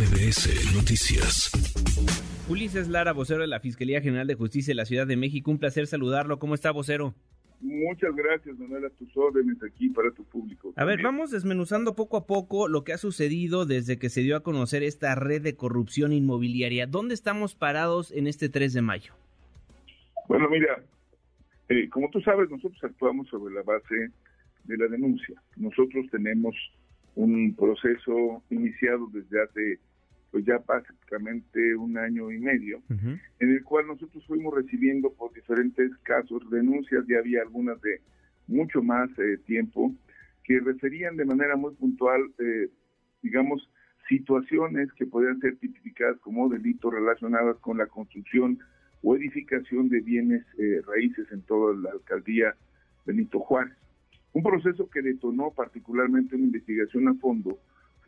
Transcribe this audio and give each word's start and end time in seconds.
MBS 0.00 0.74
Noticias. 0.74 1.52
Ulises 2.48 2.88
Lara, 2.88 3.12
vocero 3.12 3.42
de 3.42 3.46
la 3.46 3.60
Fiscalía 3.60 4.00
General 4.00 4.26
de 4.26 4.34
Justicia 4.34 4.70
de 4.70 4.76
la 4.76 4.86
Ciudad 4.86 5.06
de 5.06 5.18
México. 5.18 5.50
Un 5.50 5.58
placer 5.58 5.86
saludarlo. 5.86 6.38
¿Cómo 6.38 6.54
está, 6.54 6.70
vocero? 6.70 7.12
Muchas 7.60 8.16
gracias, 8.16 8.58
Manuel, 8.58 8.86
a 8.86 8.90
tus 8.90 9.14
órdenes 9.14 9.62
aquí 9.62 9.90
para 9.90 10.10
tu 10.12 10.24
público. 10.24 10.72
A 10.74 10.86
ver, 10.86 11.02
vamos 11.02 11.30
desmenuzando 11.30 11.94
poco 11.96 12.16
a 12.16 12.26
poco 12.26 12.66
lo 12.66 12.82
que 12.82 12.94
ha 12.94 12.96
sucedido 12.96 13.66
desde 13.66 13.98
que 13.98 14.08
se 14.08 14.22
dio 14.22 14.36
a 14.36 14.42
conocer 14.42 14.82
esta 14.82 15.14
red 15.16 15.42
de 15.42 15.54
corrupción 15.54 16.14
inmobiliaria. 16.14 16.86
¿Dónde 16.86 17.12
estamos 17.12 17.54
parados 17.54 18.10
en 18.10 18.26
este 18.26 18.48
3 18.48 18.72
de 18.72 18.80
mayo? 18.80 19.12
Bueno, 20.28 20.48
mira, 20.48 20.82
eh, 21.68 21.90
como 21.90 22.08
tú 22.08 22.22
sabes, 22.22 22.48
nosotros 22.48 22.82
actuamos 22.82 23.28
sobre 23.28 23.52
la 23.52 23.62
base 23.64 24.08
de 24.64 24.76
la 24.78 24.86
denuncia. 24.86 25.42
Nosotros 25.56 26.06
tenemos 26.10 26.54
un 27.16 27.54
proceso 27.54 28.42
iniciado 28.48 29.06
desde 29.12 29.42
hace 29.42 29.78
pues 30.30 30.44
ya 30.44 30.58
prácticamente 30.60 31.74
un 31.74 31.98
año 31.98 32.30
y 32.30 32.38
medio, 32.38 32.82
en 32.88 33.50
el 33.50 33.64
cual 33.64 33.88
nosotros 33.88 34.24
fuimos 34.26 34.54
recibiendo 34.54 35.12
por 35.12 35.32
diferentes 35.32 35.90
casos 36.02 36.48
denuncias, 36.50 37.04
ya 37.08 37.18
había 37.18 37.42
algunas 37.42 37.80
de 37.82 38.00
mucho 38.46 38.82
más 38.82 39.10
eh, 39.18 39.38
tiempo, 39.46 39.92
que 40.44 40.60
referían 40.60 41.16
de 41.16 41.24
manera 41.24 41.56
muy 41.56 41.74
puntual, 41.74 42.22
eh, 42.38 42.68
digamos, 43.22 43.68
situaciones 44.08 44.92
que 44.94 45.06
podían 45.06 45.38
ser 45.40 45.56
tipificadas 45.56 46.18
como 46.20 46.48
delitos 46.48 46.92
relacionados 46.92 47.58
con 47.60 47.78
la 47.78 47.86
construcción 47.86 48.58
o 49.02 49.16
edificación 49.16 49.88
de 49.88 50.00
bienes 50.00 50.44
eh, 50.58 50.80
raíces 50.86 51.26
en 51.32 51.42
toda 51.42 51.74
la 51.76 51.90
alcaldía 51.90 52.54
Benito 53.06 53.40
Juárez. 53.40 53.76
Un 54.32 54.42
proceso 54.42 54.88
que 54.90 55.02
detonó 55.02 55.52
particularmente 55.52 56.36
una 56.36 56.44
investigación 56.44 57.08
a 57.08 57.14
fondo 57.14 57.58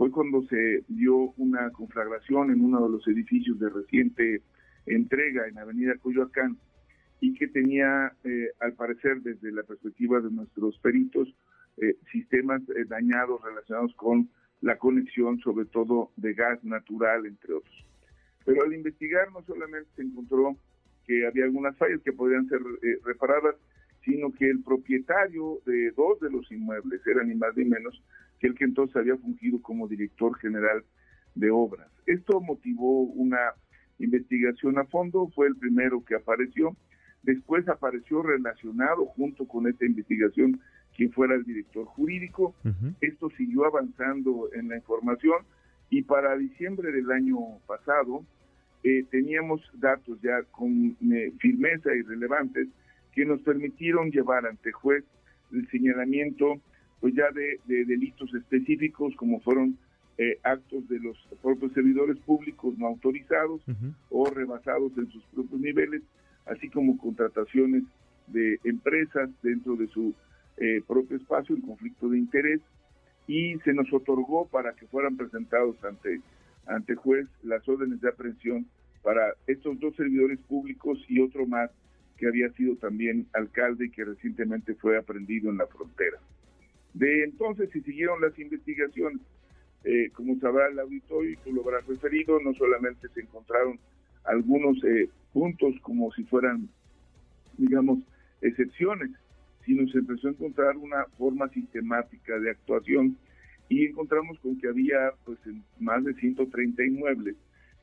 fue 0.02 0.11
cuando 0.11 0.42
se 0.48 0.83
dio 0.88 1.15
una 1.37 1.70
conflagración 1.70 2.51
en 2.51 2.60
uno 2.60 2.83
de 2.83 2.91
los 2.91 3.06
edificios 3.06 3.57
de 3.60 3.68
reciente 3.68 4.43
entrega 4.85 5.46
en 5.46 5.57
Avenida 5.57 5.95
Coyoacán 6.02 6.59
y 7.21 7.35
que 7.35 7.46
tenía, 7.46 8.12
eh, 8.24 8.49
al 8.59 8.73
parecer, 8.73 9.23
desde 9.23 9.52
la 9.52 9.62
perspectiva 9.62 10.21
de 10.21 10.32
nuestros 10.32 10.77
peritos, 10.79 11.32
eh, 11.77 11.95
sistemas 12.10 12.62
eh, 12.71 12.85
dañados 12.88 13.45
relacionados 13.45 13.95
con 13.95 14.29
la 14.60 14.77
conexión, 14.77 15.38
sobre 15.38 15.66
todo 15.66 16.10
de 16.16 16.34
gas 16.34 16.65
natural, 16.65 17.24
entre 17.24 17.55
otros. 17.55 17.87
Pero 18.45 18.65
al 18.65 18.74
investigar 18.74 19.30
no 19.30 19.45
solamente 19.45 19.88
se 19.95 20.02
encontró 20.02 20.57
que 21.07 21.29
había 21.29 21.45
algunas 21.45 21.77
fallas 21.77 22.01
que 22.02 22.12
podrían 22.12 22.49
ser 22.49 22.60
reparadas, 23.05 23.55
sino 24.05 24.32
que 24.32 24.51
el 24.51 24.65
propietario 24.65 25.60
de 25.65 25.93
dos 25.93 26.18
de 26.18 26.30
los 26.30 26.51
inmuebles, 26.51 27.07
era 27.07 27.23
ni 27.23 27.37
más 27.37 27.57
ni 27.57 27.66
menos 27.66 28.02
que 28.43 28.48
el 28.48 28.54
que 28.57 28.65
entonces 28.65 28.96
había 28.96 29.16
fungido 29.16 29.62
como 29.62 29.87
director 29.87 30.37
general 30.38 30.85
de 31.37 31.51
obras. 31.51 31.88
Esto 32.07 32.40
motivó 32.40 33.02
una 33.02 33.38
investigación 34.01 34.79
a 34.79 34.84
fondo, 34.84 35.29
fue 35.29 35.46
el 35.46 35.54
primero 35.54 36.04
que 36.04 36.16
apareció, 36.16 36.76
después 37.23 37.68
apareció 37.68 38.21
relacionado 38.21 39.07
junto 39.07 39.46
con 39.46 39.68
esta 39.68 39.87
investigación 39.87 40.60
quien 40.96 41.12
fuera 41.12 41.37
el 41.37 41.45
director 41.45 41.87
jurídico, 41.87 42.54
esto 43.01 43.30
siguió 43.37 43.65
avanzando 43.65 44.51
en 44.52 44.68
la 44.68 44.77
información 44.77 45.37
y 45.88 46.02
para 46.02 46.37
diciembre 46.37 46.90
del 46.90 47.10
año 47.12 47.38
pasado 47.66 48.24
eh, 48.82 49.04
teníamos 49.10 49.62
datos 49.74 50.21
ya 50.21 50.43
con 50.51 50.96
eh, 51.12 51.32
firmeza 51.38 51.95
y 51.95 52.02
relevantes 52.02 52.66
que 53.12 53.24
nos 53.24 53.40
permitieron 53.43 54.10
llevar 54.10 54.45
ante 54.46 54.73
juez 54.73 55.04
el 55.52 55.66
señalamiento 55.71 56.60
pues 57.03 57.15
ya 57.15 57.25
de, 57.33 57.59
delitos 57.85 58.33
específicos 58.33 59.13
como 59.17 59.41
fueron 59.41 59.77
eh, 60.19 60.39
actos 60.45 60.89
de 60.89 61.01
los 61.01 61.19
propios 61.43 61.73
servidores 61.73 62.17
públicos 62.19 62.79
no 62.79 62.87
autorizados 62.87 63.61
o 64.09 64.31
rebasados 64.31 64.93
en 64.97 65.11
sus 65.11 65.25
propios 65.34 65.61
niveles, 65.61 66.03
así 66.47 66.71
como 66.71 66.97
contrataciones 66.97 67.83
de 68.29 68.61
empresas 68.62 69.29
dentro 69.43 69.75
de 69.75 69.89
su 69.89 70.15
eh, 70.59 70.81
propio 70.87 71.17
espacio 71.17 71.57
en 71.57 71.62
conflicto 71.62 72.09
de 72.09 72.19
interés 72.19 72.61
y 73.27 73.59
se 73.65 73.75
nos 73.75 73.93
otorgó 73.93 74.47
para 74.47 74.73
que 74.75 74.87
fueran 74.87 75.17
presentados 75.17 75.75
ante, 75.85 76.21
ante 76.67 76.95
juez 76.95 77.27
las 77.43 77.69
órdenes 77.69 78.01
de 78.01 78.11
aprehensión 78.11 78.65
para 79.03 79.35
estos 79.49 79.81
dos 79.81 79.97
servidores 79.97 80.39
públicos 80.47 81.05
y 81.09 81.19
otro 81.19 81.49
más 81.49 81.69
que 82.17 82.29
había 82.29 82.49
sido 82.53 82.77
también 82.77 83.27
alcalde 83.33 83.87
y 83.87 83.91
que 83.91 84.05
recientemente 84.05 84.77
fue 84.77 84.97
aprendido 84.97 85.51
en 85.51 85.59
la 85.59 85.67
frontera. 85.67 86.21
De 86.95 87.25
entonces 87.25 87.71
se 87.71 87.81
siguieron 87.83 88.21
las 88.21 88.39
investigaciones. 88.39 89.21
Eh, 89.85 90.11
como 90.13 90.39
sabrá 90.39 90.69
el 90.69 90.79
auditorio 90.79 91.33
y 91.33 91.37
tú 91.37 91.53
lo 91.53 91.63
habrás 91.63 91.87
referido, 91.87 92.39
no 92.41 92.55
solamente 92.55 93.09
se 93.09 93.21
encontraron 93.21 93.81
algunos 94.25 94.83
eh, 94.85 95.09
puntos 95.33 95.75
como 95.83 96.13
si 96.13 96.23
fueran, 96.25 96.69
digamos, 97.59 97.99
excepciones, 98.43 99.11
sino 99.65 99.89
se 99.89 99.99
empezó 99.99 100.29
a 100.29 100.33
encontrar 100.33 100.77
una 100.77 101.05
forma 101.19 101.49
sistemática 101.49 102.39
de 102.39 102.51
actuación 102.51 103.17
y 103.69 103.87
encontramos 103.87 104.39
con 104.41 104.61
que 104.61 104.69
había 104.69 105.15
pues 105.25 105.39
más 105.81 106.05
de 106.05 106.15
130 106.15 106.85
inmuebles 106.85 107.37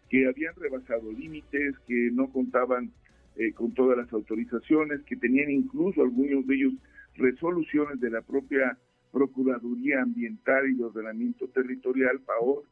que 0.10 0.28
habían 0.28 0.56
rebasado 0.56 1.12
límites, 1.12 1.76
que 1.88 2.10
no 2.12 2.32
contaban 2.32 2.92
eh, 3.36 3.54
con 3.54 3.74
todas 3.74 3.98
las 3.98 4.12
autorizaciones, 4.12 5.02
que 5.04 5.16
tenían 5.16 5.52
incluso 5.52 6.02
algunos 6.02 6.46
de 6.48 6.56
ellos 6.56 6.74
resoluciones 7.16 8.00
de 8.00 8.10
la 8.10 8.22
propia 8.22 8.78
Procuraduría 9.12 10.02
Ambiental 10.02 10.70
y 10.70 10.76
de 10.76 10.84
Ordenamiento 10.86 11.48
Territorial, 11.48 12.20
PAOR, 12.20 12.64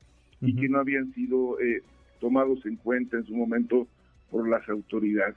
y 0.42 0.56
que 0.56 0.70
no 0.70 0.80
habían 0.80 1.14
sido 1.14 1.60
eh, 1.60 1.82
tomados 2.20 2.66
en 2.66 2.76
cuenta 2.76 3.18
en 3.18 3.26
su 3.26 3.36
momento 3.36 3.88
por 4.30 4.48
las 4.48 4.68
autoridades. 4.70 5.36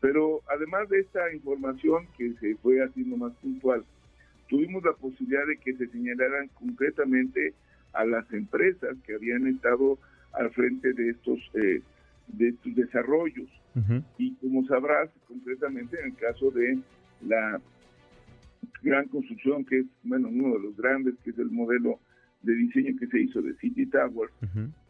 Pero 0.00 0.40
además 0.48 0.88
de 0.88 1.00
esta 1.00 1.32
información 1.34 2.06
que 2.16 2.32
se 2.34 2.54
fue 2.56 2.82
haciendo 2.82 3.16
más 3.16 3.32
puntual, 3.34 3.84
tuvimos 4.48 4.82
la 4.84 4.92
posibilidad 4.92 5.46
de 5.46 5.56
que 5.58 5.74
se 5.74 5.88
señalaran 5.88 6.48
concretamente 6.54 7.54
a 7.92 8.04
las 8.04 8.30
empresas 8.32 8.96
que 9.04 9.14
habían 9.14 9.46
estado 9.46 9.98
al 10.32 10.50
frente 10.52 10.92
de 10.92 11.10
estos 11.10 11.38
eh, 11.54 11.82
de 12.28 12.48
estos 12.48 12.74
desarrollos. 12.74 13.48
Y 14.18 14.34
como 14.36 14.66
sabrás, 14.66 15.10
concretamente 15.28 15.98
en 16.00 16.06
el 16.06 16.16
caso 16.16 16.50
de 16.50 16.78
la 17.26 17.60
gran 18.82 19.08
construcción, 19.08 19.64
que 19.64 19.80
es, 19.80 19.86
bueno, 20.02 20.28
uno 20.28 20.54
de 20.54 20.60
los 20.60 20.76
grandes, 20.76 21.14
que 21.24 21.30
es 21.30 21.38
el 21.38 21.50
modelo 21.50 21.98
de 22.42 22.54
diseño 22.54 22.98
que 22.98 23.06
se 23.06 23.20
hizo 23.20 23.42
de 23.42 23.54
City 23.56 23.86
Tower, 23.86 24.30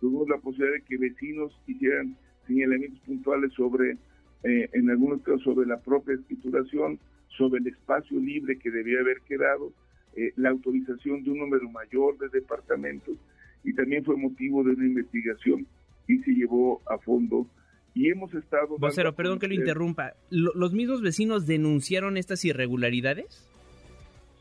tuvimos 0.00 0.28
la 0.28 0.38
posibilidad 0.38 0.74
de 0.74 0.82
que 0.82 0.96
vecinos 0.98 1.52
hicieran 1.66 2.16
señalamientos 2.46 3.00
puntuales 3.00 3.52
sobre, 3.54 3.96
eh, 4.44 4.68
en 4.72 4.90
algunos 4.90 5.22
casos, 5.22 5.42
sobre 5.42 5.66
la 5.66 5.80
propia 5.80 6.14
escrituración, 6.14 6.98
sobre 7.36 7.60
el 7.60 7.66
espacio 7.68 8.18
libre 8.20 8.58
que 8.58 8.70
debía 8.70 9.00
haber 9.00 9.20
quedado, 9.22 9.72
eh, 10.16 10.32
la 10.36 10.50
autorización 10.50 11.22
de 11.22 11.30
un 11.30 11.38
número 11.38 11.68
mayor 11.70 12.18
de 12.18 12.28
departamentos, 12.28 13.16
y 13.64 13.72
también 13.74 14.04
fue 14.04 14.16
motivo 14.16 14.64
de 14.64 14.70
una 14.70 14.86
investigación 14.86 15.66
y 16.08 16.18
se 16.18 16.32
llevó 16.32 16.80
a 16.86 16.98
fondo 16.98 17.46
y 17.94 18.08
hemos 18.08 18.32
estado... 18.34 18.78
Vocero, 18.78 19.14
perdón 19.14 19.38
que 19.38 19.48
lo 19.48 19.54
interrumpa. 19.54 20.14
¿Los 20.30 20.72
mismos 20.72 21.02
vecinos 21.02 21.46
denunciaron 21.46 22.16
estas 22.16 22.44
irregularidades? 22.44 23.49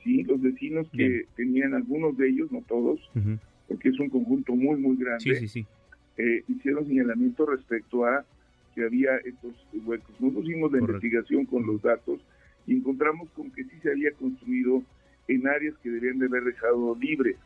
Sí, 0.03 0.23
los 0.23 0.41
vecinos 0.41 0.87
que 0.91 1.25
tenían 1.35 1.73
algunos 1.73 2.17
de 2.17 2.29
ellos, 2.29 2.51
no 2.51 2.61
todos, 2.67 2.99
porque 3.67 3.89
es 3.89 3.99
un 3.99 4.09
conjunto 4.09 4.55
muy, 4.55 4.79
muy 4.79 4.95
grande, 4.97 5.35
sí, 5.35 5.47
sí, 5.47 5.65
eh, 6.17 6.43
hicieron 6.47 6.87
señalamiento 6.87 7.45
respecto 7.45 8.05
a 8.05 8.25
que 8.75 8.83
había 8.83 9.17
estos 9.17 9.53
huecos. 9.85 10.09
Nosotros 10.19 10.45
hicimos 10.45 10.71
la 10.71 10.79
investigación 10.79 11.45
con 11.45 11.65
los 11.65 11.81
datos 11.81 12.19
y 12.67 12.75
encontramos 12.75 13.29
con 13.31 13.51
que 13.51 13.63
sí 13.63 13.75
se 13.81 13.91
había 13.91 14.11
construido 14.11 14.83
en 15.27 15.47
áreas 15.47 15.75
que 15.81 15.89
debían 15.89 16.19
de 16.19 16.25
haber 16.25 16.43
dejado 16.43 16.95
libres, 16.99 17.37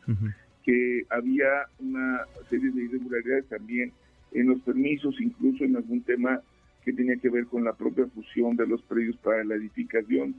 que 0.64 1.04
había 1.10 1.66
una 1.78 2.22
serie 2.48 2.70
de 2.70 2.84
irregularidades 2.84 3.46
también 3.46 3.92
en 4.32 4.48
los 4.48 4.60
permisos, 4.60 5.20
incluso 5.20 5.64
en 5.64 5.76
algún 5.76 6.02
tema 6.02 6.40
que 6.84 6.92
tenía 6.92 7.16
que 7.16 7.30
ver 7.30 7.46
con 7.46 7.64
la 7.64 7.72
propia 7.72 8.06
fusión 8.06 8.56
de 8.56 8.66
los 8.66 8.82
predios 8.82 9.16
para 9.18 9.42
la 9.44 9.54
edificación. 9.54 10.34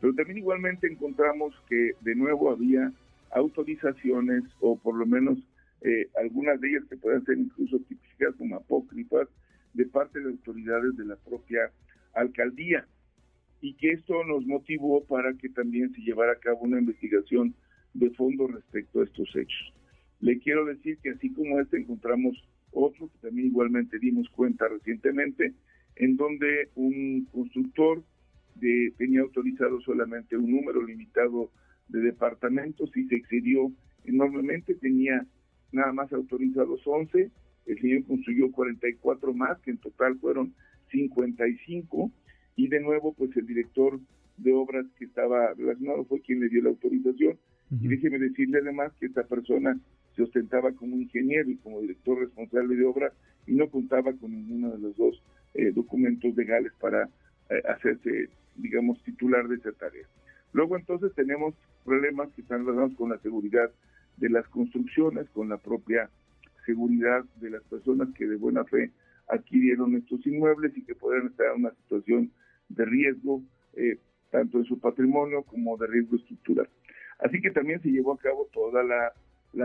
Pero 0.00 0.14
también 0.14 0.38
igualmente 0.38 0.86
encontramos 0.86 1.54
que 1.68 1.92
de 2.00 2.14
nuevo 2.14 2.50
había 2.50 2.92
autorizaciones 3.30 4.42
o 4.60 4.76
por 4.76 4.96
lo 4.96 5.06
menos 5.06 5.38
eh, 5.82 6.08
algunas 6.20 6.60
de 6.60 6.70
ellas 6.70 6.84
que 6.88 6.96
pueden 6.96 7.24
ser 7.24 7.38
incluso 7.38 7.78
tipificadas 7.80 8.34
como 8.36 8.56
apócrifas 8.56 9.28
de 9.74 9.86
parte 9.86 10.20
de 10.20 10.30
autoridades 10.30 10.96
de 10.96 11.04
la 11.04 11.16
propia 11.16 11.70
alcaldía 12.14 12.86
y 13.60 13.74
que 13.74 13.92
esto 13.92 14.24
nos 14.24 14.46
motivó 14.46 15.04
para 15.04 15.34
que 15.34 15.48
también 15.48 15.92
se 15.94 16.00
llevara 16.02 16.32
a 16.32 16.38
cabo 16.38 16.60
una 16.60 16.78
investigación 16.78 17.54
de 17.92 18.10
fondo 18.10 18.46
respecto 18.46 19.00
a 19.00 19.04
estos 19.04 19.28
hechos. 19.34 19.72
Le 20.20 20.38
quiero 20.38 20.64
decir 20.64 20.98
que 21.02 21.10
así 21.10 21.32
como 21.32 21.60
este 21.60 21.78
encontramos 21.78 22.36
otro 22.72 23.08
que 23.08 23.18
también 23.28 23.48
igualmente 23.48 23.98
dimos 23.98 24.28
cuenta 24.30 24.68
recientemente, 24.68 25.54
en 25.96 26.16
donde 26.16 26.68
un 26.74 27.26
constructor 27.32 28.02
de, 28.56 28.92
tenía 28.96 29.20
autorizado 29.20 29.80
solamente 29.80 30.36
un 30.36 30.50
número 30.50 30.82
limitado 30.82 31.50
de 31.88 32.00
departamentos 32.00 32.90
y 32.96 33.04
se 33.04 33.16
excedió 33.16 33.72
enormemente, 34.04 34.74
tenía 34.74 35.26
nada 35.72 35.92
más 35.92 36.12
autorizados 36.12 36.80
11 36.84 37.30
el 37.66 37.80
señor 37.80 38.04
construyó 38.04 38.50
44 38.52 39.32
más, 39.32 39.58
que 39.60 39.70
en 39.70 39.78
total 39.78 40.18
fueron 40.18 40.54
55, 40.90 42.10
y 42.56 42.68
de 42.68 42.80
nuevo, 42.80 43.14
pues 43.14 43.36
el 43.36 43.46
director 43.46 43.98
de 44.36 44.52
obras 44.52 44.86
que 44.98 45.06
estaba 45.06 45.54
relacionado 45.54 46.04
fue 46.04 46.20
quien 46.20 46.40
le 46.40 46.48
dio 46.48 46.62
la 46.62 46.70
autorización. 46.70 47.38
Y 47.70 47.88
déjeme 47.88 48.18
decirle 48.18 48.58
además 48.58 48.92
que 49.00 49.06
esta 49.06 49.24
persona 49.24 49.78
se 50.14 50.22
ostentaba 50.22 50.72
como 50.72 50.96
ingeniero 50.96 51.50
y 51.50 51.56
como 51.56 51.80
director 51.80 52.20
responsable 52.20 52.76
de 52.76 52.84
obra 52.84 53.12
y 53.46 53.52
no 53.52 53.68
contaba 53.68 54.12
con 54.12 54.30
ninguno 54.30 54.70
de 54.70 54.78
los 54.78 54.96
dos 54.96 55.20
eh, 55.54 55.72
documentos 55.72 56.34
legales 56.36 56.72
para 56.80 57.08
eh, 57.50 57.62
hacerse, 57.68 58.28
digamos, 58.56 59.02
titular 59.04 59.46
de 59.48 59.56
esa 59.56 59.72
tarea. 59.72 60.06
Luego 60.52 60.76
entonces 60.76 61.12
tenemos 61.14 61.54
problemas 61.84 62.30
que 62.32 62.42
están 62.42 62.60
relacionados 62.60 62.96
con 62.96 63.10
la 63.10 63.18
seguridad 63.18 63.70
de 64.16 64.30
las 64.30 64.46
construcciones, 64.48 65.28
con 65.30 65.48
la 65.48 65.58
propia 65.58 66.08
seguridad 66.64 67.24
de 67.40 67.50
las 67.50 67.62
personas 67.64 68.08
que 68.14 68.26
de 68.26 68.36
buena 68.36 68.64
fe 68.64 68.90
adquirieron 69.28 69.96
estos 69.96 70.26
inmuebles 70.26 70.76
y 70.76 70.84
que 70.84 70.94
podrían 70.94 71.26
estar 71.26 71.46
en 71.54 71.64
una 71.64 71.74
situación 71.74 72.30
de 72.68 72.84
riesgo, 72.84 73.42
eh, 73.74 73.98
tanto 74.30 74.58
en 74.58 74.64
su 74.64 74.78
patrimonio 74.78 75.42
como 75.42 75.76
de 75.76 75.86
riesgo 75.86 76.16
estructural. 76.16 76.68
Así 77.18 77.40
que 77.40 77.50
también 77.50 77.80
se 77.80 77.90
llevó 77.90 78.12
a 78.12 78.18
cabo 78.18 78.48
toda 78.52 78.82
la, 78.82 79.12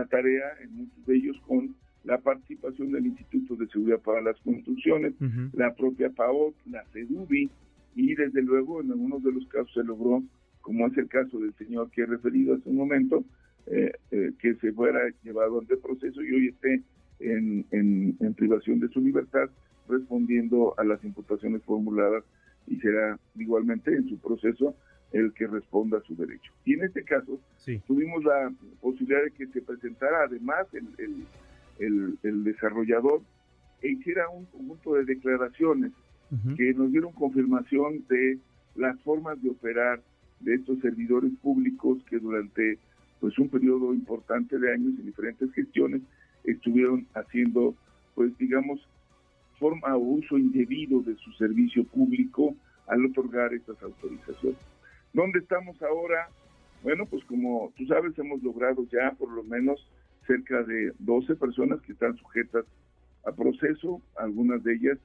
tarea, 0.06 0.56
en 0.62 0.74
muchos 0.74 1.06
de 1.06 1.16
ellos 1.16 1.40
con 1.46 1.74
la 2.04 2.18
participación 2.18 2.92
del 2.92 3.06
Instituto 3.06 3.56
de 3.56 3.66
Seguridad 3.68 4.00
para 4.00 4.22
las 4.22 4.38
Construcciones, 4.40 5.14
la 5.52 5.74
propia 5.74 6.10
PAOT, 6.10 6.54
la 6.66 6.84
CEDUBI, 6.92 7.50
y 7.96 8.14
desde 8.14 8.42
luego 8.42 8.80
en 8.80 8.90
algunos 8.90 9.22
de 9.22 9.32
los 9.32 9.46
casos 9.48 9.72
se 9.74 9.84
logró, 9.84 10.22
como 10.60 10.86
es 10.86 10.96
el 10.96 11.08
caso 11.08 11.38
del 11.38 11.52
señor 11.54 11.90
que 11.90 12.02
he 12.02 12.06
referido 12.06 12.54
hace 12.54 12.68
un 12.68 12.76
momento, 12.76 13.24
eh, 13.66 13.92
eh, 14.10 14.32
que 14.38 14.54
se 14.54 14.72
fuera 14.72 15.00
llevado 15.22 15.60
ante 15.60 15.76
proceso 15.76 16.22
y 16.22 16.32
hoy 16.32 16.48
esté 16.48 16.82
en, 17.20 17.66
en, 17.70 18.34
privación 18.34 18.80
de 18.80 18.88
su 18.88 19.00
libertad 19.00 19.50
respondiendo 19.88 20.74
a 20.78 20.84
las 20.84 21.04
imputaciones 21.04 21.62
formuladas 21.64 22.24
y 22.66 22.76
será 22.76 23.18
igualmente 23.36 23.94
en 23.94 24.08
su 24.08 24.18
proceso 24.18 24.74
el 25.12 25.32
que 25.34 25.46
responda 25.46 25.98
a 25.98 26.02
su 26.02 26.16
derecho. 26.16 26.52
Y 26.64 26.74
en 26.74 26.84
este 26.84 27.04
caso 27.04 27.38
tuvimos 27.86 28.24
la 28.24 28.52
posibilidad 28.80 29.22
de 29.24 29.32
que 29.32 29.46
se 29.48 29.60
presentara 29.60 30.24
además 30.24 30.66
el, 30.72 30.88
el, 30.98 31.24
el, 31.80 32.44
desarrollador 32.44 33.22
e 33.82 33.92
hiciera 33.92 34.28
un 34.28 34.44
conjunto 34.46 34.94
de 34.94 35.04
declaraciones 35.04 35.92
que 36.56 36.72
nos 36.74 36.92
dieron 36.92 37.12
confirmación 37.12 38.04
de 38.08 38.38
las 38.76 39.00
formas 39.00 39.42
de 39.42 39.50
operar 39.50 40.00
de 40.38 40.54
estos 40.54 40.78
servidores 40.80 41.32
públicos 41.42 41.98
que 42.08 42.18
durante 42.18 42.78
pues 43.18 43.36
un 43.38 43.48
periodo 43.48 43.92
importante 43.92 44.58
de 44.58 44.72
años 44.72 44.94
en 44.98 45.06
diferentes 45.06 45.52
gestiones 45.52 46.02
estuvieron 46.44 47.06
haciendo 47.14 47.74
pues 48.14 48.36
digamos 48.38 48.80
forma 49.58 49.94
o 49.96 49.98
uso 49.98 50.38
indebido 50.38 51.00
de 51.00 51.16
su 51.16 51.32
servicio 51.32 51.84
público 51.84 52.54
al 52.86 53.04
otorgar 53.06 53.52
estas 53.52 53.80
autorizaciones. 53.82 54.58
¿Dónde 55.12 55.40
estamos 55.40 55.80
ahora? 55.82 56.28
Bueno, 56.82 57.04
pues 57.06 57.22
como 57.24 57.72
tú 57.76 57.86
sabes, 57.86 58.18
hemos 58.18 58.42
logrado 58.42 58.86
ya 58.90 59.12
por 59.18 59.30
lo 59.30 59.44
menos 59.44 59.86
cerca 60.30 60.62
de 60.62 60.92
12 61.00 61.34
personas 61.34 61.80
que 61.80 61.92
están 61.92 62.16
sujetas 62.16 62.64
a 63.24 63.32
proceso, 63.32 64.00
algunas 64.16 64.62
de 64.62 64.74
ellas 64.74 64.98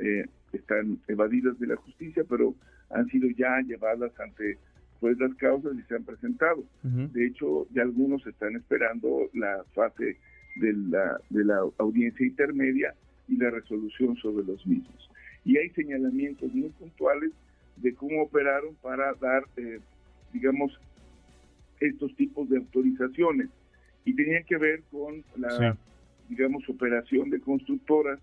eh, 0.00 0.26
están 0.52 0.98
evadidas 1.06 1.56
de 1.60 1.68
la 1.68 1.76
justicia, 1.76 2.24
pero 2.28 2.56
han 2.90 3.06
sido 3.08 3.28
ya 3.30 3.60
llevadas 3.60 4.12
ante 4.18 4.58
pues 4.98 5.16
las 5.18 5.32
causas 5.36 5.72
y 5.78 5.82
se 5.82 5.94
han 5.94 6.04
presentado. 6.04 6.64
De 6.82 7.26
hecho, 7.26 7.68
ya 7.72 7.82
algunos 7.82 8.26
están 8.26 8.56
esperando 8.56 9.28
la 9.34 9.62
fase 9.74 10.16
de 10.56 10.72
la, 10.72 11.20
de 11.30 11.44
la 11.44 11.58
audiencia 11.78 12.26
intermedia 12.26 12.94
y 13.28 13.36
la 13.36 13.50
resolución 13.50 14.16
sobre 14.16 14.44
los 14.44 14.66
mismos. 14.66 15.10
Y 15.44 15.58
hay 15.58 15.68
señalamientos 15.70 16.52
muy 16.52 16.70
puntuales 16.70 17.32
de 17.76 17.94
cómo 17.94 18.22
operaron 18.22 18.74
para 18.82 19.12
dar, 19.14 19.44
eh, 19.56 19.78
digamos, 20.32 20.72
estos 21.80 22.14
tipos 22.16 22.48
de 22.48 22.58
autorizaciones. 22.58 23.50
Y 24.04 24.14
tenían 24.14 24.44
que 24.44 24.58
ver 24.58 24.82
con 24.90 25.24
la, 25.36 25.76
digamos, 26.28 26.68
operación 26.68 27.30
de 27.30 27.40
constructoras 27.40 28.20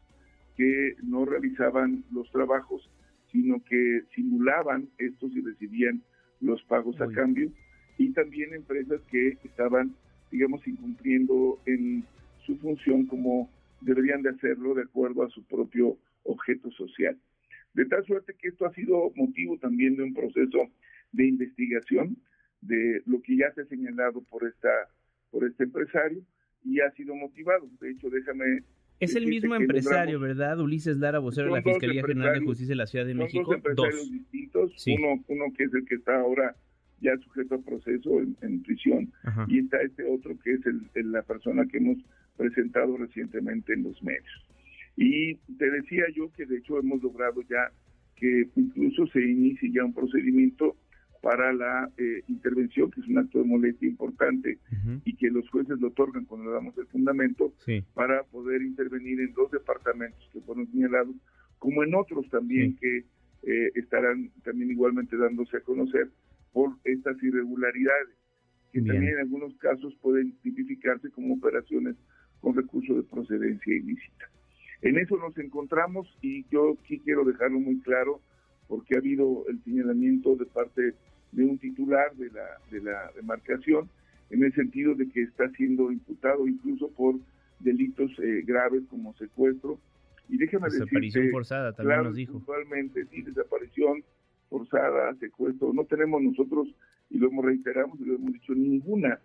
que 0.56 0.96
no 1.02 1.26
realizaban 1.26 2.04
los 2.12 2.30
trabajos, 2.32 2.90
sino 3.32 3.64
que 3.64 4.04
simulaban 4.14 4.90
estos 4.98 5.32
y 5.36 5.42
recibían 5.42 6.04
los 6.40 6.62
pagos 6.64 7.00
a 7.02 7.08
cambio. 7.12 7.52
Y 7.98 8.12
también 8.12 8.54
empresas 8.54 9.02
que 9.10 9.38
estaban, 9.44 9.96
digamos, 10.32 10.66
incumpliendo 10.68 11.60
en 11.66 12.04
su 12.46 12.58
función 12.58 13.06
como 13.06 13.50
deberían 13.82 14.22
de 14.22 14.30
hacerlo 14.30 14.74
de 14.76 14.84
acuerdo 14.84 15.24
a 15.24 15.30
su 15.30 15.44
propio 15.44 15.98
objeto 16.24 16.72
social. 16.72 17.18
De 17.74 17.86
tal 17.86 18.06
suerte 18.06 18.36
que 18.40 18.50
esto 18.50 18.66
ha 18.66 18.74
sido 18.74 19.12
motivo 19.16 19.58
también 19.58 19.96
de 19.96 20.04
un 20.04 20.14
proceso 20.14 20.70
de 21.12 21.28
investigación 21.28 22.18
de 22.62 23.02
lo 23.06 23.22
que 23.22 23.38
ya 23.38 23.52
se 23.54 23.62
ha 23.62 23.66
señalado 23.66 24.22
por 24.22 24.48
esta 24.48 24.70
por 25.32 25.46
este 25.46 25.64
empresario 25.64 26.22
y 26.64 26.80
ha 26.82 26.92
sido 26.92 27.16
motivado. 27.16 27.68
De 27.80 27.92
hecho, 27.92 28.10
déjame 28.10 28.64
es 29.02 29.16
el 29.16 29.26
mismo 29.26 29.56
empresario, 29.56 30.20
¿verdad? 30.20 30.60
Ulises 30.60 30.98
Lara, 30.98 31.18
vocero 31.18 31.48
de 31.48 31.60
la 31.60 31.64
Fiscalía 31.64 32.06
General 32.06 32.40
de 32.40 32.46
Justicia 32.46 32.74
de 32.74 32.76
la 32.76 32.86
Ciudad 32.86 33.08
de 33.08 33.16
México. 33.16 33.46
Dos 33.46 33.56
empresarios 33.56 34.12
distintos, 34.12 34.86
uno, 34.88 35.24
uno 35.28 35.46
que 35.58 35.64
es 35.64 35.74
el 35.74 35.86
que 35.86 35.96
está 35.96 36.20
ahora 36.20 36.56
ya 37.02 37.18
sujeto 37.18 37.56
a 37.56 37.62
proceso 37.62 38.20
en, 38.20 38.62
prisión 38.62 39.12
y 39.48 39.58
está 39.58 39.82
este 39.82 40.04
otro 40.04 40.38
que 40.44 40.54
es 40.54 40.60
el, 40.94 41.12
la 41.12 41.24
persona 41.24 41.66
que 41.66 41.78
hemos 41.78 41.98
presentado 42.38 42.96
recientemente 42.96 43.74
en 43.74 43.84
los 43.84 44.02
medios. 44.04 44.46
Y 44.96 45.36
te 45.58 45.72
decía 45.72 46.04
yo 46.14 46.32
que 46.34 46.46
de 46.46 46.58
hecho 46.58 46.78
hemos 46.78 47.02
logrado 47.02 47.42
ya 47.50 47.72
que 48.16 48.50
incluso 48.56 49.08
se 49.08 49.20
inicie 49.20 49.72
ya 49.72 49.84
un 49.84 49.96
procedimiento 49.96 50.76
para 51.22 51.54
la 51.54 51.90
eh, 51.98 52.24
intervención, 52.28 52.90
que 52.90 53.00
es 53.02 53.08
un 53.08 53.20
acto 53.20 53.40
de 53.40 53.46
molestia 53.46 53.88
importante 53.88 54.58
y 55.06 55.16
que 55.16 55.30
los 55.30 55.48
jueces 55.50 55.80
lo 55.80 55.90
otorgan 55.90 56.26
cuando 56.26 56.48
le 56.48 56.54
damos 56.54 56.78
el 56.78 56.88
fundamento 56.88 57.54
para 57.94 58.24
poder 58.24 58.64
intervenir 58.64 59.22
en 59.22 59.34
dos 59.34 59.52
departamentos 59.52 60.28
que 60.34 60.42
fueron 60.42 60.70
señalados, 60.72 61.16
como 61.60 61.84
en 61.84 61.94
otros 61.94 62.28
también 62.30 62.76
que 62.76 63.06
eh, 63.44 63.72
estarán 63.76 64.32
también 64.44 64.72
igualmente 64.72 65.16
dándose 65.16 65.58
a 65.58 65.62
conocer 65.62 66.10
por 66.54 66.72
estas 66.84 67.22
irregularidades, 67.22 68.16
que 68.74 68.82
también 68.82 69.14
en 69.14 69.20
algunos 69.20 69.56
casos 69.58 69.96
pueden 70.02 70.34
tipificarse 70.42 71.12
como 71.12 71.36
operaciones 71.36 71.96
con 72.40 72.56
recurso 72.56 72.96
de 72.96 73.04
procedencia 73.04 73.76
ilícita. 73.76 74.30
En 74.82 74.98
eso 74.98 75.18
nos 75.18 75.38
encontramos 75.38 76.08
y 76.22 76.46
yo 76.50 76.76
aquí 76.84 77.00
quiero 77.00 77.24
dejarlo 77.24 77.60
muy 77.60 77.80
claro 77.82 78.22
porque 78.68 78.96
ha 78.96 79.00
habido 79.00 79.46
el 79.48 79.64
señalamiento 79.64 80.36
de 80.36 80.46
parte 80.46 80.96
de 81.32 81.44
un 81.44 81.58
titular 81.58 82.14
de 82.16 82.30
la, 82.32 82.46
de 82.70 82.82
la 82.82 83.12
demarcación 83.16 83.90
en 84.30 84.44
el 84.44 84.54
sentido 84.54 84.96
de 84.96 85.10
que 85.10 85.24
está 85.24 85.50
siendo 85.52 85.92
imputado 85.92 86.48
incluso 86.48 86.90
por 86.92 87.16
delitos 87.60 88.12
eh, 88.20 88.44
graves 88.46 88.84
como 88.90 89.14
secuestro. 89.16 89.80
Y 90.30 90.38
déjame 90.38 90.70
desaparición 90.70 91.30
forzada 91.32 91.74
también 91.74 92.04
nos 92.04 92.16
dijo. 92.16 92.38
Actualmente 92.38 93.06
sí, 93.06 93.22
desaparición 93.22 94.04
forzada, 94.50 95.14
secuestro. 95.16 95.74
No 95.74 95.86
tenemos 95.86 96.22
nosotros, 96.22 96.68
y 97.10 97.18
lo 97.18 97.28
hemos 97.28 97.46
reiterado 97.46 97.90
y 98.00 98.06
lo 98.06 98.16
hemos 98.16 98.34
dicho, 98.34 98.54
ninguna 98.54 99.20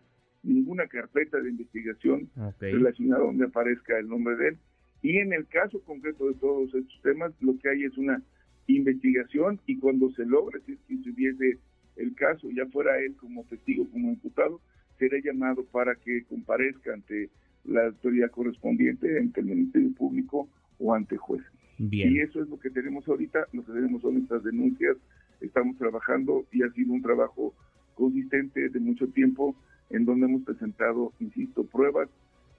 ninguna 0.47 0.87
carpeta 0.87 1.41
de 1.41 1.51
investigación 1.51 2.31
relacionada 2.61 3.25
donde 3.25 3.47
aparezca 3.47 3.99
el 3.99 4.09
nombre 4.09 4.37
de 4.37 4.49
él. 4.49 4.59
Y 5.03 5.19
en 5.19 5.33
el 5.33 5.47
caso 5.47 5.81
concreto 5.81 6.29
de 6.29 6.35
todos 6.35 6.75
estos 6.75 7.01
temas, 7.03 7.33
lo 7.41 7.59
que 7.59 7.69
hay 7.69 7.85
es 7.85 7.97
una 7.99 8.23
investigación 8.67 9.61
y 9.67 9.79
cuando 9.79 10.11
se 10.13 10.25
logre, 10.25 10.61
si 10.65 10.73
es 10.73 10.79
que 10.87 11.11
hubiese 11.11 11.59
el 11.97 12.15
caso, 12.15 12.49
ya 12.51 12.67
fuera 12.67 12.99
él 12.99 13.15
como 13.17 13.45
testigo, 13.45 13.89
como 13.91 14.11
imputado, 14.11 14.61
será 14.99 15.19
llamado 15.23 15.65
para 15.65 15.95
que 15.95 16.25
comparezca 16.25 16.93
ante 16.93 17.29
la 17.65 17.87
autoridad 17.87 18.31
correspondiente, 18.31 19.19
ante 19.19 19.41
el 19.41 19.47
Ministerio 19.47 19.93
Público 19.95 20.49
o 20.79 20.95
ante 20.95 21.17
juez. 21.17 21.43
Y 21.79 22.21
eso 22.21 22.43
es 22.43 22.49
lo 22.49 22.59
que 22.59 22.71
tenemos 22.71 23.07
ahorita, 23.07 23.49
lo 23.53 23.65
que 23.65 23.73
tenemos 23.73 24.01
son 24.01 24.17
estas 24.17 24.43
denuncias, 24.43 24.97
estamos 25.41 25.77
trabajando 25.77 26.47
y 26.51 26.63
ha 26.63 26.71
sido 26.71 26.93
un 26.95 27.03
trabajo 27.03 27.53
consistente 27.95 28.69
de 28.71 28.81
mucho 28.81 29.09
tiempo 29.09 29.55
en 29.91 30.05
donde 30.07 30.27
hemos 30.27 30.43
presentado, 30.43 31.13
insisto, 31.21 31.65
pruebas 31.65 32.09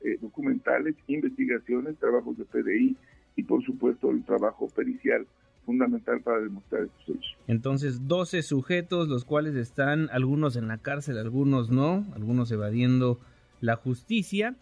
eh, 0.01 0.17
documentales, 0.21 0.95
investigaciones, 1.07 1.97
trabajos 1.97 2.37
de 2.37 2.45
PDI 2.45 2.95
y 3.35 3.43
por 3.43 3.63
supuesto 3.63 4.11
el 4.11 4.23
trabajo 4.23 4.67
pericial 4.69 5.25
fundamental 5.67 6.21
para 6.21 6.39
demostrar 6.39 6.83
estos 6.83 7.15
hechos. 7.15 7.37
Entonces, 7.47 8.07
12 8.07 8.41
sujetos, 8.41 9.09
los 9.09 9.25
cuales 9.25 9.55
están 9.55 10.09
algunos 10.11 10.55
en 10.55 10.67
la 10.67 10.79
cárcel, 10.79 11.19
algunos 11.19 11.69
no, 11.69 12.05
algunos 12.15 12.49
evadiendo 12.51 13.19
la 13.61 13.75
justicia. 13.75 14.55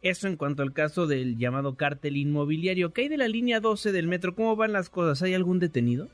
Eso 0.00 0.28
en 0.28 0.36
cuanto 0.36 0.62
al 0.62 0.72
caso 0.72 1.06
del 1.06 1.36
llamado 1.36 1.74
cártel 1.74 2.16
inmobiliario. 2.16 2.92
¿Qué 2.92 3.02
hay 3.02 3.08
de 3.08 3.18
la 3.18 3.28
línea 3.28 3.60
12 3.60 3.90
del 3.90 4.06
metro? 4.06 4.34
¿Cómo 4.34 4.54
van 4.54 4.72
las 4.72 4.88
cosas? 4.88 5.22
¿Hay 5.22 5.34
algún 5.34 5.58
detenido? 5.58 6.08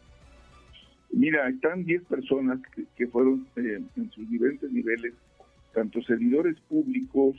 Mira, 1.12 1.48
están 1.48 1.84
10 1.84 2.04
personas 2.04 2.60
que, 2.96 3.06
fueron 3.08 3.46
eh, 3.56 3.82
en 3.96 4.10
sus 4.12 4.30
diferentes 4.30 4.72
niveles, 4.72 5.12
tanto 5.74 6.00
servidores 6.02 6.56
públicos 6.68 7.36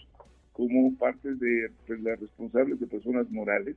como 0.51 0.93
parte 0.97 1.33
de 1.33 1.71
pues, 1.87 2.01
las 2.01 2.19
responsables 2.19 2.79
de 2.79 2.87
personas 2.87 3.31
morales, 3.31 3.75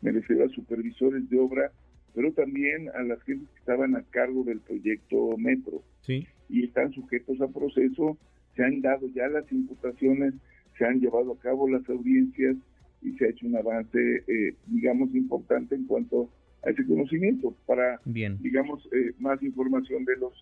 me 0.00 0.12
refiero 0.12 0.44
a 0.44 0.48
supervisores 0.48 1.28
de 1.28 1.38
obra, 1.38 1.72
pero 2.14 2.32
también 2.32 2.88
a 2.94 3.02
las 3.02 3.22
gentes 3.22 3.48
que 3.50 3.58
estaban 3.60 3.96
a 3.96 4.02
cargo 4.10 4.44
del 4.44 4.60
proyecto 4.60 5.36
Metro. 5.38 5.82
Sí. 6.02 6.26
Y 6.48 6.64
están 6.64 6.92
sujetos 6.92 7.40
a 7.40 7.48
proceso, 7.48 8.18
se 8.54 8.64
han 8.64 8.80
dado 8.82 9.08
ya 9.08 9.28
las 9.28 9.50
imputaciones, 9.50 10.34
se 10.76 10.84
han 10.84 11.00
llevado 11.00 11.32
a 11.32 11.38
cabo 11.38 11.68
las 11.68 11.88
audiencias 11.88 12.56
y 13.02 13.12
se 13.12 13.26
ha 13.26 13.28
hecho 13.30 13.46
un 13.46 13.56
avance, 13.56 14.24
eh, 14.26 14.54
digamos, 14.66 15.14
importante 15.14 15.74
en 15.74 15.86
cuanto 15.86 16.30
a 16.64 16.70
ese 16.70 16.84
conocimiento. 16.86 17.54
Para, 17.66 18.00
Bien. 18.04 18.38
digamos, 18.40 18.88
eh, 18.92 19.12
más 19.18 19.42
información 19.42 20.04
de 20.04 20.16
los, 20.16 20.32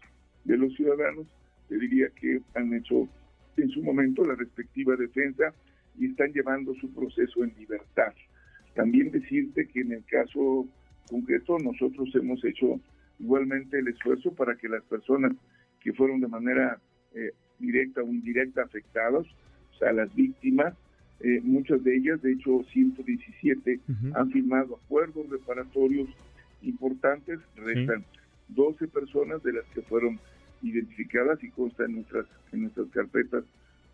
de 0.45 0.57
los 0.57 0.75
ciudadanos, 0.75 1.27
te 1.69 1.79
diría 1.79 2.09
que 2.21 2.41
han 2.55 2.75
hecho 2.75 3.09
en 3.57 3.71
su 3.71 3.83
momento 3.83 4.27
la 4.27 4.35
respectiva 4.35 4.97
defensa 4.97 5.55
y 5.99 6.07
están 6.07 6.33
llevando 6.33 6.75
su 6.75 6.93
proceso 6.93 7.45
en 7.45 7.53
libertad. 7.59 8.13
También 8.75 9.11
decirte 9.11 9.67
que 9.67 9.81
en 9.81 9.93
el 9.93 10.05
caso 10.05 10.67
concreto 11.11 11.59
nosotros 11.59 12.09
hemos 12.15 12.43
hecho 12.45 12.81
igualmente 13.19 13.79
el 13.79 13.89
esfuerzo 13.89 14.33
para 14.33 14.57
que 14.57 14.69
las 14.69 14.83
personas 14.85 15.33
que 15.81 15.93
fueron 15.93 16.21
de 16.21 16.29
manera 16.29 16.79
eh, 17.15 17.33
directa 17.59 18.03
o 18.03 18.07
indirecta 18.07 18.63
afectadas, 18.63 19.27
o 19.75 19.79
sea, 19.79 19.93
las 19.93 20.15
víctimas, 20.15 20.75
eh, 21.21 21.41
muchas 21.43 21.83
de 21.85 21.97
ellas, 21.97 22.23
de 22.23 22.33
hecho 22.33 22.63
117, 22.73 23.81
han 24.15 24.31
firmado 24.31 24.81
acuerdos 24.85 25.29
reparatorios 25.29 26.09
importantes, 26.63 27.41
restan 27.57 28.05
12 28.49 28.89
personas 28.89 29.43
de 29.43 29.53
las 29.53 29.65
que 29.75 29.83
fueron 29.83 30.19
identificadas 30.63 31.43
y 31.43 31.51
constan 31.51 31.91
en 31.91 31.97
nuestras, 31.97 32.27
en 32.53 32.63
nuestras 32.63 32.89
carpetas 32.89 33.45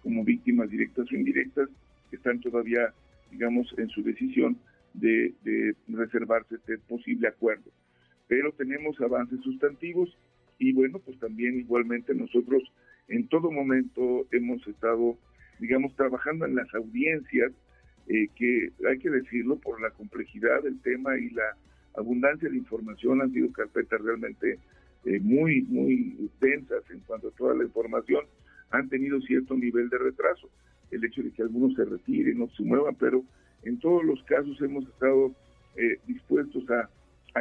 como 0.02 0.24
víctimas 0.24 0.70
directas 0.70 1.10
o 1.10 1.14
indirectas, 1.16 1.68
que 2.10 2.16
están 2.16 2.40
todavía, 2.40 2.92
digamos, 3.32 3.74
en 3.76 3.88
su 3.88 4.02
decisión 4.02 4.56
de, 5.00 5.74
reservarse 5.88 6.56
este 6.56 6.78
posible 6.78 7.28
acuerdo. 7.28 7.70
Pero 8.28 8.52
tenemos 8.52 9.00
avances 9.00 9.40
sustantivos 9.42 10.16
y 10.58 10.72
bueno, 10.72 10.98
pues 10.98 11.18
también 11.18 11.58
igualmente 11.58 12.14
nosotros 12.14 12.62
en 13.08 13.28
todo 13.28 13.50
momento 13.50 14.26
hemos 14.32 14.66
estado, 14.66 15.16
digamos, 15.60 15.94
trabajando 15.94 16.44
en 16.44 16.56
las 16.56 16.72
audiencias, 16.74 17.52
eh, 18.08 18.28
que 18.36 18.70
hay 18.88 18.98
que 18.98 19.10
decirlo 19.10 19.56
por 19.56 19.80
la 19.80 19.90
complejidad 19.90 20.62
del 20.62 20.80
tema 20.80 21.18
y 21.18 21.30
la 21.30 21.56
abundancia 21.96 22.48
de 22.48 22.56
información, 22.56 23.20
han 23.20 23.32
sido 23.32 23.52
carpetas 23.52 24.00
realmente 24.00 24.58
eh, 25.04 25.20
muy, 25.20 25.62
muy 25.62 26.30
densas 26.40 26.82
en 26.90 27.00
cuanto 27.00 27.28
a 27.28 27.32
toda 27.32 27.54
la 27.54 27.64
información, 27.64 28.24
han 28.70 28.88
tenido 28.88 29.20
cierto 29.20 29.56
nivel 29.56 29.88
de 29.88 29.98
retraso. 29.98 30.48
El 30.90 31.04
hecho 31.04 31.22
de 31.22 31.30
que 31.30 31.42
algunos 31.42 31.74
se 31.74 31.84
retiren 31.84 32.42
o 32.42 32.48
se 32.50 32.62
muevan, 32.62 32.94
pero 32.96 33.24
en 33.66 33.78
todos 33.78 34.04
los 34.04 34.22
casos 34.24 34.60
hemos 34.60 34.86
estado 34.86 35.32
eh, 35.76 35.98
dispuestos 36.06 36.64
a, 36.70 36.88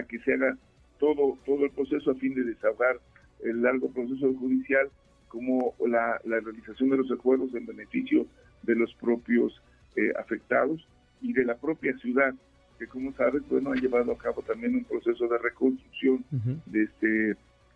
que 0.04 0.20
se 0.20 0.34
haga 0.34 0.58
todo, 1.00 1.38
todo 1.46 1.66
el 1.66 1.72
proceso 1.72 2.12
a 2.12 2.16
fin 2.16 2.34
de 2.34 2.44
desahogar 2.44 3.00
el 3.44 3.62
largo 3.62 3.90
proceso 3.90 4.34
judicial 4.34 4.90
como 5.28 5.74
la, 5.88 6.20
realización 6.24 6.90
de 6.90 6.98
los 6.98 7.12
acuerdos 7.12 7.54
en 7.54 7.66
beneficio 7.66 8.26
de 8.64 8.76
los 8.76 8.94
propios 8.96 9.62
eh, 9.96 10.12
afectados 10.20 10.86
y 11.22 11.34
de 11.34 11.46
la 11.46 11.56
propia 11.56 11.98
ciudad, 11.98 12.34
que 12.78 12.88
como 12.88 13.14
sabes, 13.14 13.42
bueno, 13.50 13.72
ha 13.72 13.76
llevado 13.76 14.12
a 14.12 14.18
cabo 14.18 14.42
también 14.42 14.76
un 14.76 14.84
proceso 14.84 15.28
de 15.28 15.38
reconstrucción 15.38 16.26
de 16.66 16.84
este 16.84 17.36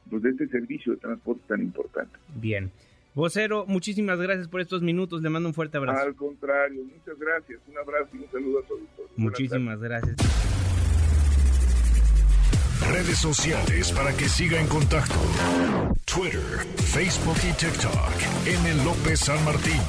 pues, 0.10 0.24
de 0.24 0.32
este 0.32 0.48
servicio 0.48 0.94
de 0.94 1.00
transporte 1.00 1.41
tan 1.48 1.62
importante. 1.62 2.18
Bien. 2.36 2.72
Vocero, 3.20 3.66
muchísimas 3.68 4.18
gracias 4.18 4.48
por 4.48 4.62
estos 4.62 4.82
minutos. 4.82 5.22
Le 5.22 5.30
mando 5.30 5.50
un 5.50 5.54
fuerte 5.54 5.76
abrazo. 5.76 6.00
Al 6.00 6.16
contrario, 6.16 6.86
muchas 6.86 7.20
gracias. 7.20 7.60
Un 7.68 7.78
abrazo 7.78 8.08
y 8.14 8.18
un 8.20 8.32
saludo 8.32 8.60
a 8.60 8.64
todos. 8.64 8.82
Muchísimas 9.18 9.80
gracias. 9.82 10.16
Redes 12.90 13.18
sociales 13.18 13.92
para 13.92 14.16
que 14.16 14.30
siga 14.30 14.58
en 14.62 14.68
contacto: 14.68 15.20
Twitter, 16.06 16.66
Facebook 16.78 17.36
y 17.44 17.52
TikTok. 17.58 18.14
M. 18.48 18.86
López 18.86 19.20
San 19.20 19.44
Martín. 19.44 19.82